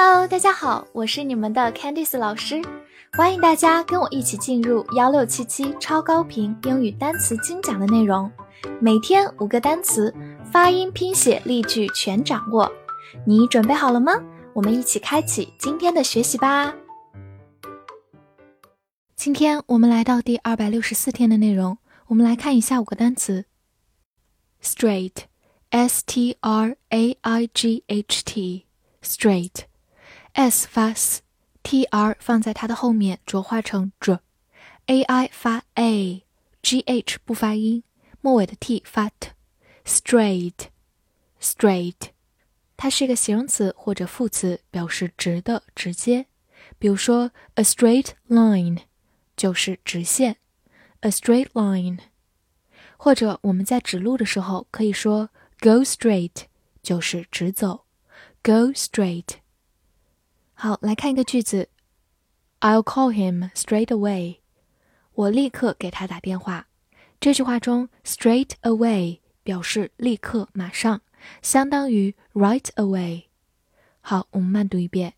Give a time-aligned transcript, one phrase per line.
[0.00, 2.62] Hello，大家好，我是你们的 Candice 老师，
[3.14, 8.30] 欢迎大家跟我一起进入幺六七七超高频英语单词精讲的内容，
[8.80, 10.14] 每天五个单词，
[10.52, 12.70] 发音、拼写、例句全掌握，
[13.26, 14.12] 你准备好了吗？
[14.52, 16.72] 我们一起开启今天的学习吧。
[19.16, 21.76] 今天我们来到第二百六十四天的内容，
[22.06, 23.46] 我们来看一下五个单词
[24.62, 29.62] ，straight，s t r a i g h t，straight
[30.37, 37.83] t，straight，s 发 s，t r 放在它的后面浊化成 j，a i 发 a，g h 不发音，
[38.21, 42.09] 末尾的 t 发 t，straight，straight，
[42.75, 46.27] 它是一个形容词或者副词，表示直的、直接。
[46.77, 48.83] 比如说，a straight line。
[49.35, 50.37] 就是直线，
[50.99, 51.97] a straight line。
[52.97, 56.43] 或者我们在指路的时候可以说 go straight，
[56.83, 57.85] 就是直走，
[58.43, 59.37] go straight。
[60.60, 61.68] 好，来看一个句子
[62.58, 64.38] ，I'll call him straight away。
[65.14, 66.66] 我立刻给他打电话。
[67.20, 71.02] 这句话中 straight away 表示立刻、马上，
[71.42, 73.26] 相当于 right away。
[74.00, 75.14] 好，我们慢读一遍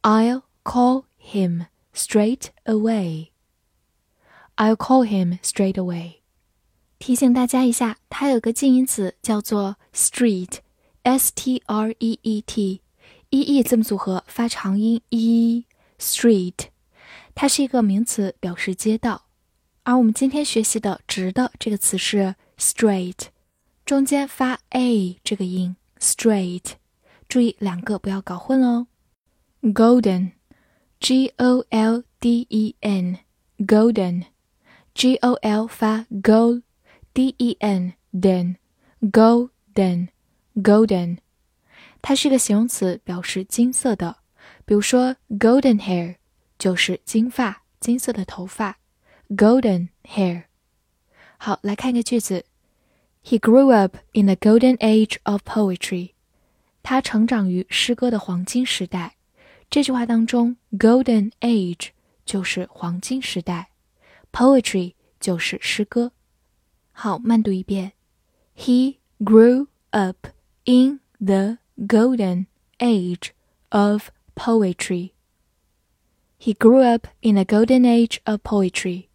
[0.00, 3.28] ，I'll call him straight away。
[4.56, 6.20] I'll call him straight away。
[6.98, 12.80] 提醒大家一下，它有个近义词叫做 street，s t r e e t
[13.32, 16.66] e e 字母组合发长音 e，street，
[17.34, 19.24] 它是一个名词，表示街道。
[19.84, 23.28] 而我们今天学习的直的这个词是 straight，
[23.86, 26.72] 中间发 a 这个音 straight，
[27.26, 28.86] 注意两个不要搞混哦。
[29.62, 34.24] golden，g o l d e n，golden。
[34.94, 38.56] G O L 发 Go，D E N den
[39.00, 40.08] golden
[40.54, 41.16] golden，
[42.02, 44.18] 它是一个形容词，表示金色的。
[44.64, 46.16] 比如说 golden hair
[46.58, 48.78] 就是金发，金色的头发。
[49.30, 50.44] golden hair。
[51.38, 52.44] 好，来看一个句子
[53.24, 56.10] ：He grew up in the golden age of poetry。
[56.82, 59.16] 他成长于诗歌的黄金时代。
[59.70, 61.90] 这句话当中，golden age
[62.26, 63.70] 就是黄金时代。
[64.32, 66.12] Poetry 就是诗歌。
[66.90, 67.92] 好，慢读一遍。
[68.56, 70.26] He grew up
[70.64, 72.46] in the golden
[72.78, 73.30] age
[73.70, 75.12] of poetry.
[76.38, 79.08] He grew up in the golden age of poetry.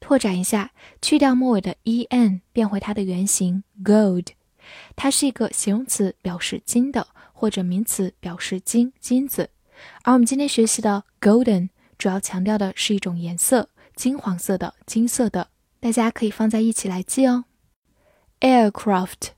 [0.00, 4.28] 拓展一下，去掉末尾的 en，变回它的原形 gold。
[4.96, 9.50] 它是一个形容词，表示金的，或者名词，表示金金子。
[10.02, 13.70] 而我们今天学习的 golden，主要强调的是一种颜色。
[13.94, 15.48] 金黄色的、金色的，
[15.78, 17.44] 大家可以放在一起来记哦。
[18.40, 19.28] Aircraft.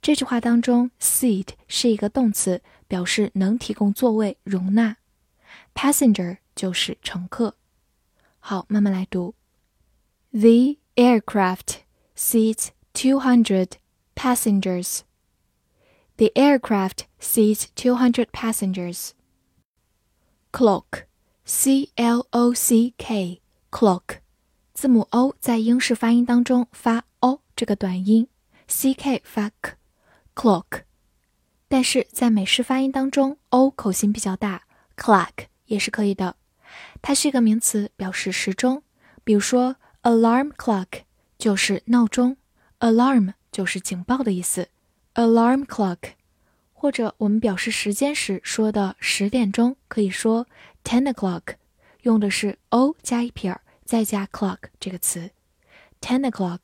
[0.01, 4.97] 这句话当中，seat 是一个动词，表示能提供座位、容纳。
[5.75, 7.57] Passenger 就是乘客。
[8.39, 9.35] 好，慢慢来读：
[10.33, 13.71] The aircraft。seats 200
[14.15, 15.01] passengers.
[16.17, 19.11] The aircraft seats 200 passengers.
[20.53, 21.05] Clock,
[21.45, 23.41] C L O C K,
[23.71, 24.19] clock，
[24.73, 28.29] 字母 O 在英式发音当中发 o 这个短音，
[28.69, 30.83] C K 发 k，clock。
[31.69, 34.63] 但是在美式发音当中，o 口型比较大，
[34.97, 36.37] clock 也是可以的。
[37.03, 38.83] 它是一个名词，表示时钟。
[39.25, 41.03] 比如说，alarm clock
[41.39, 42.37] 就是闹钟，
[42.81, 44.69] alarm 就是警报的意思，
[45.15, 45.99] alarm clock，
[46.82, 50.48] 或者我们表示时间时说的十点钟，可以说
[50.82, 51.56] ten o'clock，
[52.04, 55.32] 用的是 o 加一撇儿再加 clock 这个词
[56.00, 56.60] ，ten o'clock。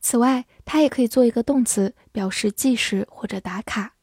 [0.00, 3.94] 此外，它也可以做一个动词，表示计时或者打卡。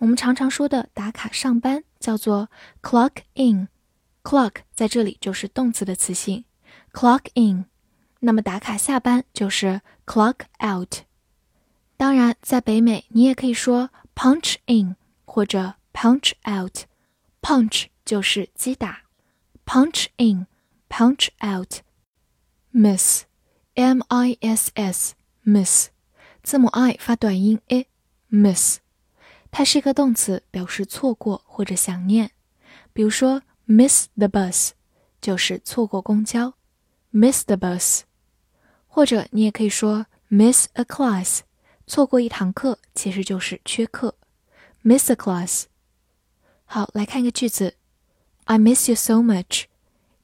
[0.00, 2.48] 我们常常说的打卡上班叫做
[2.82, 6.44] clock in，clock 在这里就是动词的词性
[6.92, 7.66] ，clock in。
[8.18, 11.02] 那么打卡下班就是 clock out。
[11.96, 16.86] 当然，在北美你也可以说 punch in 或者 punch out。
[17.40, 19.02] punch 就是击打
[19.64, 25.90] punch in，punch out，miss，m i s s，miss，
[26.42, 28.78] 字母 i 发短音 a，miss，
[29.52, 32.32] 它是一个动词，表示错过或者想念。
[32.92, 34.70] 比如说，miss the bus，
[35.20, 36.54] 就是错过公交
[37.12, 38.00] ，miss the bus。
[38.88, 41.42] 或者你也可以说 miss a class，
[41.86, 44.16] 错过一堂课其实就是缺课
[44.82, 45.64] ，miss a class。
[46.64, 47.76] 好，来看一个句子
[48.44, 49.66] ，I miss you so much。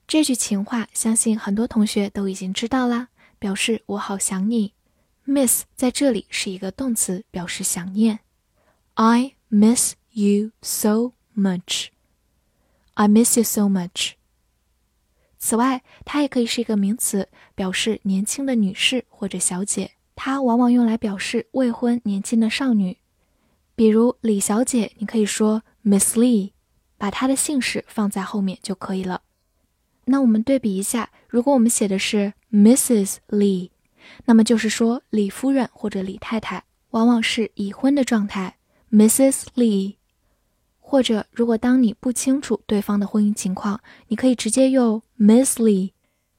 [0.09, 4.75] 这句情话相信很多同学都已经知道啦，表示我好想你。
[5.25, 8.19] miss 在这里是一个动词，表示想念。
[8.95, 11.89] I miss you so much。
[12.95, 14.15] I miss you so much。
[15.39, 19.93] 此外，它也可以是一个名词，表示年轻的女士或者小姐。
[20.25, 22.99] 它往往用来表示未婚年轻的少女。
[23.75, 26.53] 比如李小姐，你可以说 Miss Lee，
[26.97, 29.23] 把她的姓氏放在后面就可以了。
[30.05, 33.17] 那我们对比一下，如果我们写的是 Mrs.
[33.31, 33.71] Lee，
[34.27, 38.59] 那么就是说李夫人或者李太太往往是已婚的状态
[38.93, 39.47] ，Mrs.
[39.57, 39.97] Lee。
[40.79, 45.91] 或者，如果当你不清楚对方的婚姻情况，你可以直接用 Miss Lee，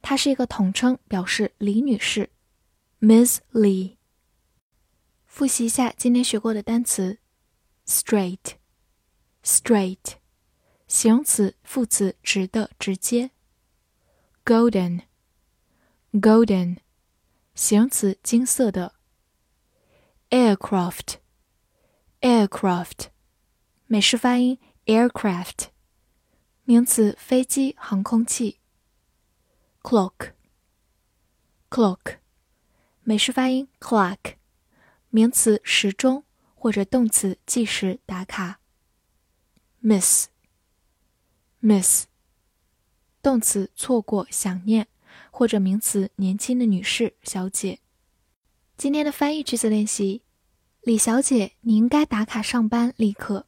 [0.01, 2.30] 它是一个统称，表示李女士。
[3.06, 3.98] Miss Lee。
[5.26, 7.20] 复习一下今天学过的单词
[7.86, 10.14] ：straight，straight，
[10.88, 13.32] 形容词、副词，直的、直接
[14.46, 16.78] ；golden，golden，
[17.54, 18.96] 形容词，金色的
[20.30, 23.08] ；aircraft，aircraft。
[23.88, 25.66] 美式发音 aircraft，
[26.64, 28.62] 名词飞机、航空器。
[29.82, 32.20] clock，clock，
[33.06, 34.36] 美式发音 clock，
[35.10, 36.24] 名词时钟
[36.56, 38.62] 或者动词计时、打卡。
[39.84, 40.26] miss，miss，
[43.22, 44.88] 动词错过、想念
[45.32, 47.80] 或者名词年轻的女士、小姐。
[48.78, 50.22] 今天的翻译句子练习：
[50.82, 53.48] 李小姐，你应该打卡上班，立刻。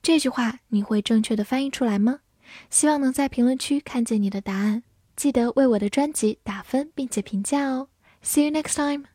[0.00, 2.20] 这句话你会正确的翻译出来吗？
[2.70, 4.84] 希望能在评论区看见你的答案。
[5.14, 7.90] 记得为我的专辑打分并且评价哦。
[8.26, 9.06] See you next time.